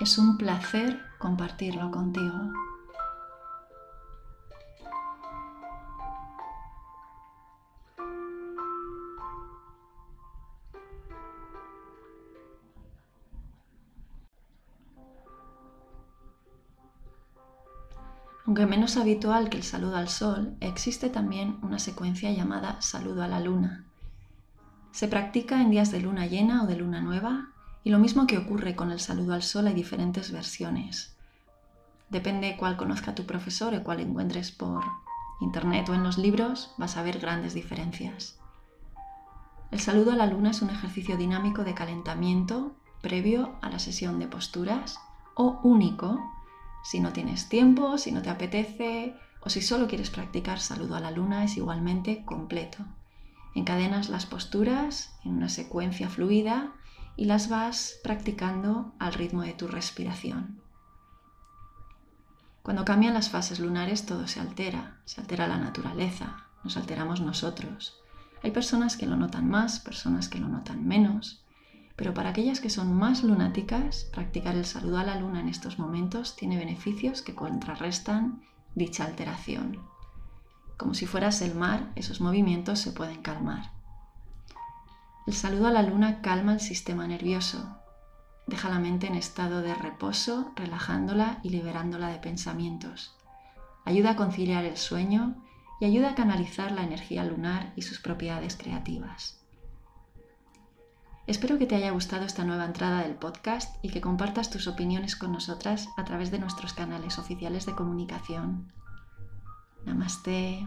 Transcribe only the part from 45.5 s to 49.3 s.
único si no tienes tiempo, si no te apetece